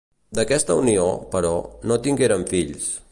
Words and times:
D'aquesta 0.37 0.77
unió, 0.83 1.03
però, 1.35 1.53
no 1.91 2.01
tingueren 2.09 2.49
fills. 2.55 2.93